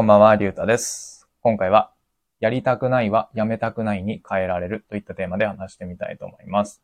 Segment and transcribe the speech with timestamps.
[0.00, 1.28] こんばんは、りゅうたです。
[1.42, 1.92] 今回は、
[2.40, 6.82] やりたくないはやめたくないに変えられるといったテーマで話してみたいと思います。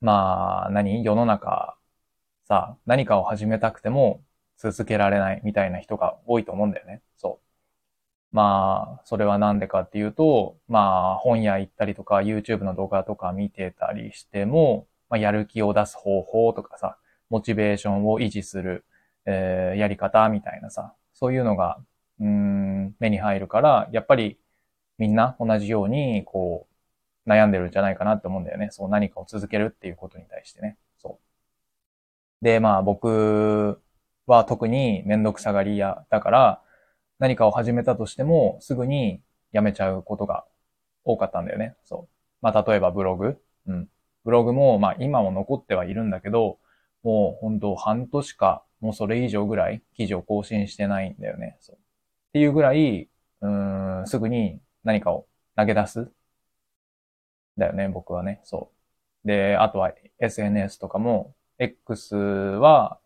[0.00, 1.04] まあ、何？
[1.04, 1.76] 世の中、
[2.48, 4.22] さ、何かを始めたくても
[4.56, 7.00] 続けられないみたいな人が多いと思うんだよね。
[7.16, 8.34] そう。
[8.34, 16.98] まあ、それはなんでかっていうと、まあ、本屋行ったりとか、YouTube の動画とか見てたりしても、まあ、やる気を出す方法とかさ、
[17.30, 18.84] モチベーションを維持する、
[19.26, 21.78] えーやり方みたいなさ、そういうのが、
[22.20, 24.38] うん、目に入るから、やっぱり
[24.98, 26.68] みんな同じように、こ
[27.26, 28.68] う、悩んでるんじゃないかなって思うんだよね。
[28.70, 30.78] そう、何かを続けるっていうことに対してね。
[30.98, 31.20] そ
[32.42, 32.44] う。
[32.44, 33.80] で、まあ僕
[34.26, 36.62] は特にめんどくさがり屋だから、
[37.18, 39.20] 何かを始めたとしても、すぐに
[39.52, 40.44] やめちゃうことが
[41.04, 41.76] 多かったんだよね。
[41.84, 42.14] そう。
[42.42, 43.40] まあ例えばブログ。
[43.66, 43.88] うん。
[44.24, 46.58] ブログも、まあ今も残ってはいるんだけど、
[47.02, 51.56] もう本当半年か、もうそれ以上ぐらい記事を更新してないんだよね。
[51.60, 51.78] そう。
[52.30, 53.08] っていうぐらい、
[53.40, 56.10] うん、すぐに何かを投げ出す。
[57.56, 58.40] だよね、僕はね。
[58.44, 58.72] そ
[59.24, 59.26] う。
[59.28, 63.00] で、あとは SNS とかも、X は、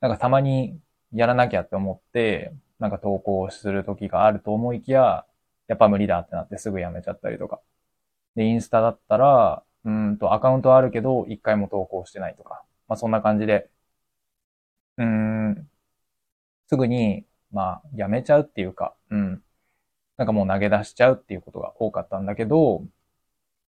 [0.00, 0.78] なんかたまに
[1.12, 5.26] やらなきゃって思って、なんか投稿する時があると思いきや、
[5.68, 7.60] やっぱ無理だってなってすぐやめちゃったりとか。
[8.36, 12.64] で、インスタだったら、うんと、アカウントはあるけど、一回も投稿してないとか。
[12.88, 13.70] まあそんな感じで、
[14.96, 15.68] うん、
[16.68, 19.44] すぐに、まあ、やめちゃうっていうか、うん。
[20.18, 22.84] なんかもう投げ出しちゃうっていうことが多かったんだけど、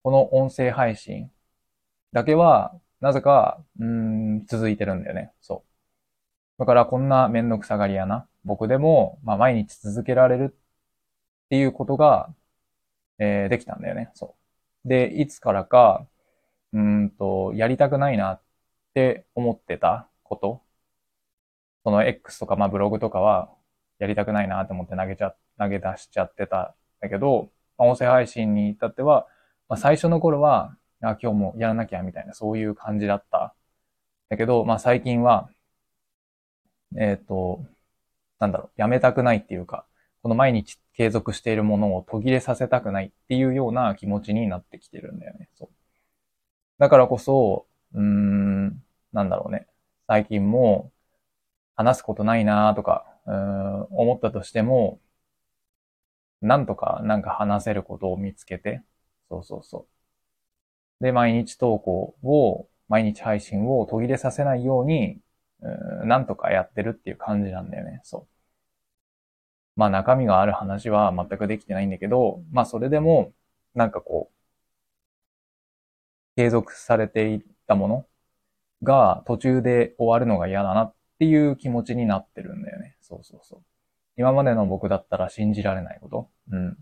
[0.03, 1.31] この音声配信
[2.13, 5.33] だけは、なぜか、うん、続いてるんだよね。
[5.41, 5.65] そ
[6.57, 6.59] う。
[6.59, 10.57] だからこんなめんどくさがり屋な僕でも、まあ毎日続けられるっ
[11.49, 12.33] ていうことが、
[13.19, 14.11] えーできたんだよね。
[14.15, 14.35] そ
[14.85, 14.89] う。
[14.89, 16.07] で、いつからか、
[16.73, 18.41] うんと、やりたくないなっ
[18.93, 20.63] て思ってたこと、
[21.83, 23.54] その X とか、まあブログとかは、
[23.99, 29.27] やりたくないなと思って投げちゃ、投げ出しちゃってたんだけど、まあ音声配信に至っては、
[29.69, 33.53] まあ最初の頃は、あ、今日もやらなきゃみたいな、そういう感じだった。
[34.29, 35.49] だけど、まあ最近は、
[36.97, 37.65] えっ、と、
[38.39, 39.85] なんだろう、やめたくないっていうか、
[40.21, 45.49] この毎日継続しているものを途切れさせたくないっていうような気持ちになってきてるんだよね。
[45.55, 45.69] そう。
[46.79, 49.67] だからこそ、うーん、なんだろうね。
[50.07, 50.91] 最近も
[51.75, 54.99] 話すことないなとか、うん、思ったとしても、
[56.41, 58.81] なんとかなんか話せることを見つけて、
[59.29, 59.87] そうそうそ
[61.01, 61.03] う。
[61.03, 65.19] で、毎日投稿を、毎日配信を途切れさせないように、
[65.61, 68.01] うんなんとかやってるっていう感じなんだよね。
[68.03, 68.45] そう。
[69.75, 73.33] まあ中身がある話は全くできてないんだけど、まあそれでも、
[73.73, 74.35] なんかこう、
[76.35, 78.07] 継続されていったもの
[78.83, 82.97] が途中で終わるのが嫌だなっっていう気持ちになってるんだよね。
[83.01, 83.63] そうそうそう。
[84.17, 86.29] 今までの僕だったら信じられないこと。
[86.51, 86.77] うん。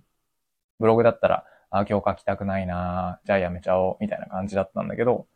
[0.80, 5.28] ブログだったら、あ、今日書きたくないなじゃあやめちゃおう、みたいな感じだったんだけど、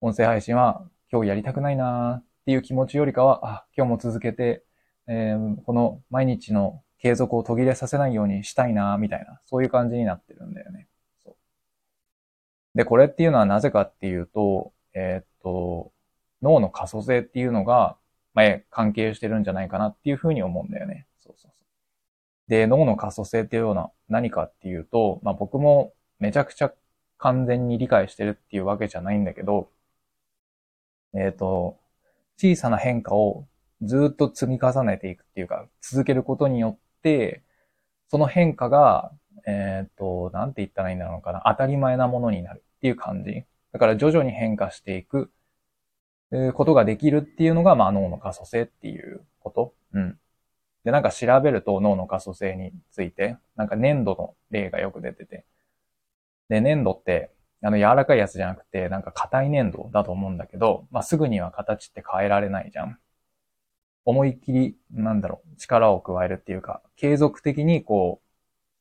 [0.00, 4.64] 音声配信は今日やりたくないなっていう気持ちよりかは、あ、今日も続けて、
[5.06, 10.88] えーこの毎日の継続を途切れさせないようにしたいなみたいな、そういう感じになってるんだよね。
[11.24, 11.36] そう
[12.74, 15.24] で、これっていうのはなぜかっていうと、えー、
[16.50, 17.96] 脳の可塑性っていうのが、
[18.34, 21.06] まあ、関係してるんじゃないかなっていうふうに思うんだよね。
[21.18, 22.50] そうそうそう。
[22.50, 26.72] で、脳の可塑性っていうのは何かっていうと、まあ僕もめちゃくちゃ
[27.18, 29.70] 完全に理解してるっていうわけじゃないんだけど、
[31.14, 31.78] えっ、と、
[32.36, 33.46] 小さな変化を
[33.82, 37.42] ずっと積み重ねていくっていうか、続けることによって、
[38.08, 39.12] その変化が、
[39.46, 43.44] えっ、と、なんて言ったらいいんだろうかな、当たり前なものになるっていう感じ。
[43.72, 45.30] だから徐々に変化していく、
[46.54, 49.74] ことができるっていうのが、まあ脳の可塑性っていうこと。
[49.92, 50.18] うん。
[50.84, 55.44] で、なんか調べると脳の可塑性について、なんか粘土の例がよく出てて。
[56.48, 57.30] で、粘土って、
[57.62, 62.98] あの柔らかいやつじゃなくて、なんか硬い粘土だと思うんだけど、まあすぐには形って変えられないじゃん。
[64.04, 68.26] 思いっきり、なんだろう、力を加えるっていうか、継続的にこう、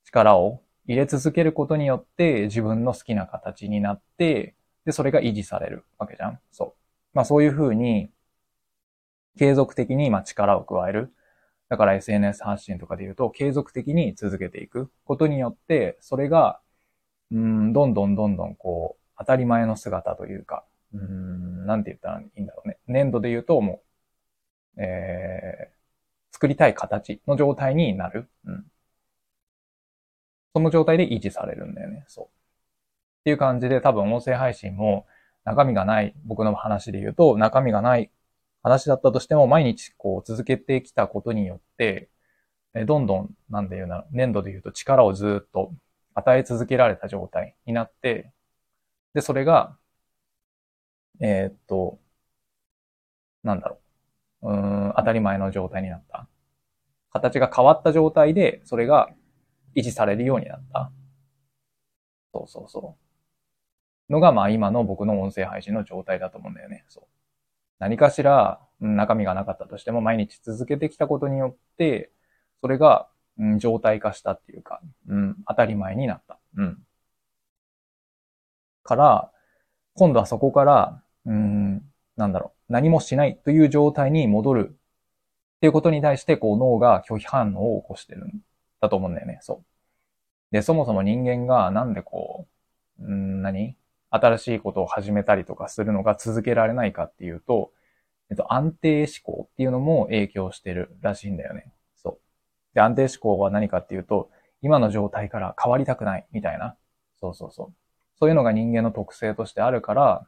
[0.05, 4.55] 力を入れ続けることによって自分の好きな形になって、
[4.85, 6.39] で、それが維持されるわけじゃん。
[6.51, 6.78] そう。
[7.13, 8.11] まあそういうふうに、
[9.37, 11.13] 継続的にま力を加える。
[11.69, 16.59] だから SNS 発信とかで言うと、継続的に続けていくことによって、それが、
[17.31, 22.79] うん、どんどんどんどんこう、当たり前の姿というか、うん、なんて言ったらいいんだろうね。
[22.87, 23.83] 粘土で言うとも
[24.77, 28.29] う、えー、作りたい形の状態になる。
[28.45, 28.65] うん。
[30.53, 32.05] その状態で維持されるんだよね。
[32.07, 32.25] そう。
[32.25, 32.29] っ
[33.25, 35.05] ていう感じで多分音声配信も
[35.49, 38.11] 中身がない、僕の話で言うと中身がない
[38.61, 42.09] 話だったとしても毎日こう続けてきたことによって、
[42.75, 45.73] えどんどん、なんで言うな、粘土で言うと力をずっと
[46.13, 48.31] 与え続けられた状態になって、
[49.13, 49.77] で、それが、
[51.19, 51.99] えー、っと、
[53.43, 53.79] なんだろ
[54.43, 54.51] う。
[54.51, 54.55] う
[54.89, 56.27] ん、当たり前の状態になった。
[57.11, 59.09] 形が変わった状態で、それが
[59.75, 60.91] 維持されるようになった。
[62.33, 63.08] そうそうそう。
[64.09, 66.85] のが、まあ今の僕の音声配信の状態だと思うんだよね。
[66.87, 67.03] そう。
[67.79, 72.11] 何かしら、中身がなかったとしても、毎日続けてきたことによって、
[72.61, 73.07] それが、
[73.37, 76.39] うん、状態化したっていうか、うん、当たり前になった。
[76.57, 76.83] うん。
[78.83, 79.31] から、
[79.95, 81.81] 今度はそこから、うん、
[82.17, 88.41] なんだろう、何もしないという状態に戻るっていうことに対して、こう脳が拒否反応を起こしてるん
[88.81, 89.39] だと思うんだよね。
[89.41, 89.65] そう。
[90.51, 92.47] で、そもそも人間がなんでこ
[92.99, 93.77] う、うん何？
[94.09, 97.71] 新しいことを始めたりとかするのが続けられないかっていうと、
[98.29, 101.71] えっと、安定思考っていうのも影響してるらしいんだよね。
[101.95, 102.75] そう。
[102.75, 104.29] で、安定思考は何かっていうと、
[104.61, 106.75] 今の状態から変わりたくないみたいな。
[107.19, 107.75] そうそうそう。
[108.19, 110.27] そういうのが人間の特性としてあるから、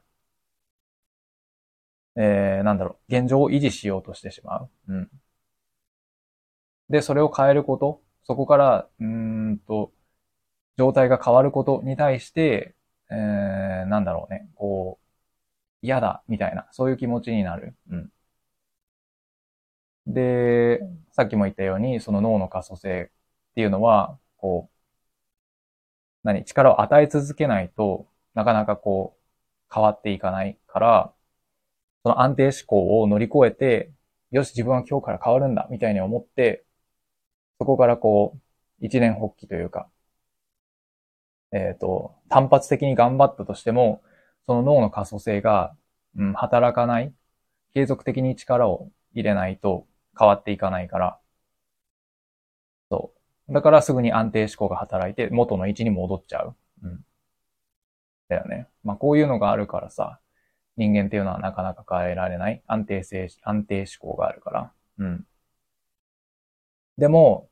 [2.15, 4.69] えー、なんだろう、現状を維持しようとしてしまう。
[4.87, 5.09] うん。
[6.89, 9.93] で、それを変えること、そこから、うんと、
[10.77, 12.75] 状態が変わることに対して、
[13.11, 15.05] えー、なんだろうね、こう、
[15.83, 17.75] 嫌だ、みたいな、そういう気持ちになる。
[17.89, 18.11] うん。
[20.07, 20.79] で、
[21.11, 23.11] さっきも言ったように、その脳の可塑性
[23.51, 24.77] っていうのは、こう、
[26.23, 31.13] 何、力を与え続けないとなかなかこう、変わっていかないから、
[32.03, 33.93] その安定思考を乗り越えて、
[34.31, 36.65] よし、自分は今日から変わるんだ、みたいに思って、
[37.59, 38.37] そこからこ
[38.81, 39.89] う、一年発起というか、
[41.51, 44.01] えっ、ー、と、単発的に頑張ったとしても、
[44.47, 45.75] その脳の可塑性が、
[46.17, 47.13] うん、働かない、
[47.73, 49.87] 継続的に力を入れないと
[50.17, 51.19] 変わっていかないから、
[52.89, 53.13] そ
[53.49, 53.53] う。
[53.53, 56.55] だからすぐに安定思考が働いて元の位置に戻っちゃう。
[56.83, 57.05] うん。
[58.29, 58.67] だよね。
[58.83, 60.19] まあこういうのがあるからさ、
[60.77, 64.73] 人間っていうのはなかなか変えられない安定性、安定思考があるから。
[64.99, 65.27] うん。
[66.97, 67.49] でも、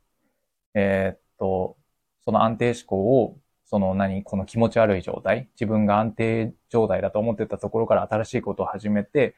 [0.74, 1.78] えー、っと、
[2.26, 9.36] その安定思考をその何、この気持ち悪い状態、自分が安定状態だと思ってたところから新しいことを始めて、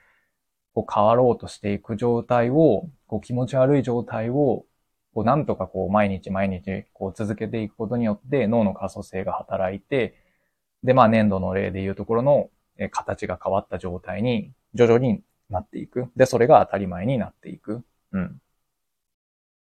[0.73, 4.63] こう変わろうとしていく状態を、こう気持ち悪い状態を、
[5.13, 10.15] こうなんとかこう毎日毎日こう続けていくことによって脳の可塑性が働いて、
[10.81, 12.49] で、まあ粘土の例でいうところの
[12.91, 16.09] 形が変わった状態に徐々になっていく。
[16.15, 17.83] で、それが当たり前になっていく。
[18.13, 18.41] うん。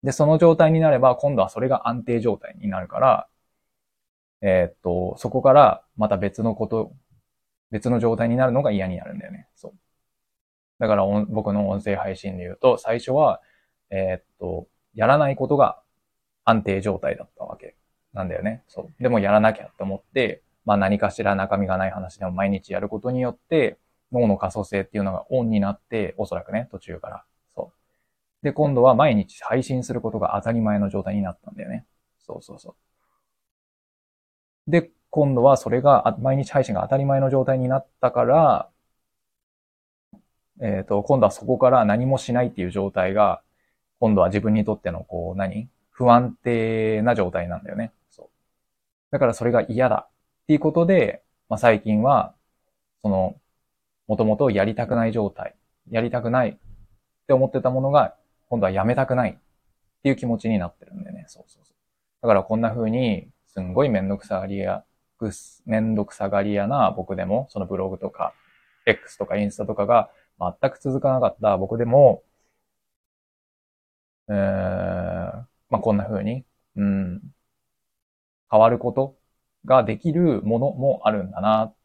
[0.01, 3.27] で、その状態になれば、今度はそれが安定状態になるから、
[4.47, 6.93] えー、っと、そこからまた別のこと、
[7.71, 9.47] 別の状態になるのが嫌になるんだよね。
[9.55, 9.73] そう。
[10.77, 13.41] だから僕の音声配信で言うと、最初は、
[13.89, 15.81] えー、っと、やらないことが
[16.43, 17.75] 安定状態だったわけ
[18.13, 18.63] なんだよね。
[18.67, 19.03] そう。
[19.03, 23.79] でもやらなきゃと思って、まあ何かしら中身がない話でも毎日やることによって、
[24.11, 27.25] 脳の可塑性っていうのがオンになって、おそらくね、途中から。
[27.55, 27.71] そ
[28.43, 28.45] う。
[28.45, 31.87] で、今度は毎日配信することが当たり前の状態になったんだよね。
[32.19, 32.75] そうそうそう。
[34.67, 38.69] で、今度はそれが毎日配信が当たり前の状態になったから、
[40.61, 43.41] えっ、ー、と、今度はそこから何もしないっていう状態が、
[43.99, 45.69] 今度は自分にとってのこう何？
[45.89, 47.93] 不安定な状態なんだよね。
[48.09, 48.27] そう。
[49.11, 52.33] だからそれが嫌だっていうことで、まあ、最近は、
[53.01, 53.35] その、
[54.07, 55.55] もともとやりたくない状態、
[55.89, 56.57] やりたくないっ
[57.27, 58.15] て思ってたものが、
[58.49, 59.35] 今度はやめたくないっ
[60.03, 61.25] ていう気持ちになってるんだよね。
[61.27, 61.75] そうそうそう。
[62.21, 64.85] だからこんな風に、すんごいめんどくさがり屋、
[65.65, 68.33] めんどくさがり屋な僕でも、そのブログとか、
[68.85, 72.23] X とかインスタとかが全く続かなかった僕でも、
[74.29, 74.35] えー、
[75.69, 76.45] まあ、こんな風に、
[76.75, 77.21] うん、
[78.51, 79.17] 変わること
[79.65, 81.75] ができるものもあるんだな、っ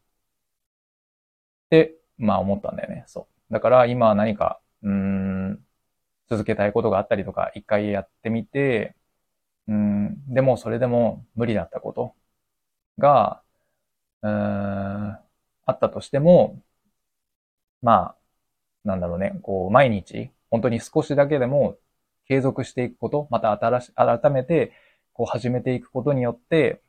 [1.69, 3.03] て、まあ思ったんだよね。
[3.07, 3.53] そう。
[3.53, 5.65] だから今何か、うん、
[6.29, 8.95] 続けたいことがあったりとか、一回やってみて、
[9.71, 12.15] うん、でもそれでも無理だったこと
[12.99, 13.43] が、
[14.23, 15.21] うん、あ
[15.71, 16.61] ったとしても、
[17.81, 18.17] まあ、
[18.85, 21.77] なんだろうね、こう、毎日、本当に少しだけでも
[22.27, 24.73] 継続していくこと、また新し、改めて、
[25.13, 26.81] こう始めていくことによって、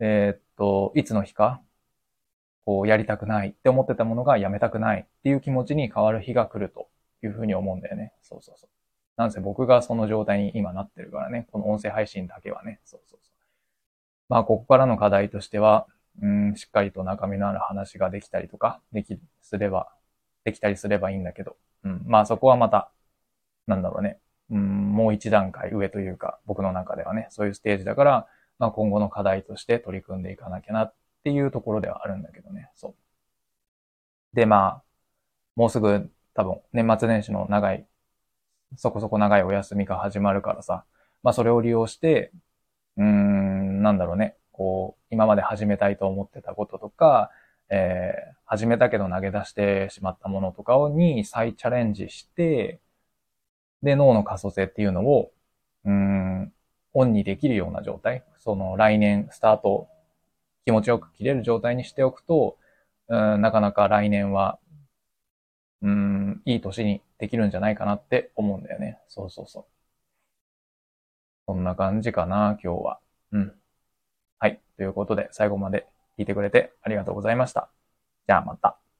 [0.00, 1.62] えー、っと、いつの日か、
[2.64, 6.88] こう、やりたくないって思ってたものがやめたくないっていう気持ちに変わる日が来ると
[7.22, 8.12] いうふうに思うんだよね。
[8.22, 8.81] そうそうそう。
[9.22, 13.32] なんせ僕がその状態に今なってるからね、この音声配信だけはね、そうそうそう。
[14.28, 15.86] まあ、ここからの課題としては、
[16.20, 19.92] うん、しっかりと中身のある話ができたりとか、でき、すれば、
[20.44, 22.90] できたりすればいいんだけど、うん、まあそこはまた、
[23.68, 24.18] なんだろうね、
[24.50, 28.26] うん、もう一段階上というか、僕の中ではね、そういうステージだから、
[28.58, 32.94] まあ今後の課題として取り組んでいかなきゃなっていうところではあるんだけどね、そう。
[34.34, 34.82] で、まあ、
[35.54, 37.86] もうすぐ多分年末年始の長い、
[38.76, 40.84] そこそこ長いお休みが始まるからさ、
[41.22, 42.32] まあそれを利用して、
[42.96, 47.30] うーん、なんだろうね、こう、今まで始めたいと思ってたこととか、
[47.70, 52.80] えー、始めたけど投げ出してしまったものとかをに再チャレンジして、
[53.82, 55.32] で、脳の可塑性っていうのを、
[55.84, 56.52] うん、
[56.94, 59.88] オンにできるような状態、その来年スタート
[60.64, 62.56] 気持ちよく切れる状態にしておくと、
[63.08, 64.58] うん、なかなか来年は
[65.82, 68.98] うん、いい年にできるんじゃないかなって思うんだよね。
[69.06, 69.64] そうそうそう。
[71.46, 73.00] そんな感じかな、今日は。
[73.32, 73.54] うん。
[74.40, 74.62] はい。
[74.78, 75.88] ということで、最後まで
[76.18, 77.70] 聞いてくれてありがとうございました。
[78.28, 78.81] じゃあまた。